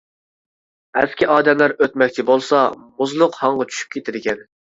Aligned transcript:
ئەسكى 1.01 1.27
ئادەملەر 1.33 1.75
ئۆتمەكچى 1.87 2.25
بولسا 2.31 2.63
مۇزلۇق 3.03 3.39
ھاڭغا 3.45 3.69
چۈشۈپ 3.71 3.95
كېتىدىكەن. 3.99 4.45